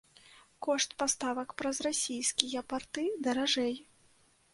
[0.67, 3.75] Кошт паставак праз расійскія парты даражэй.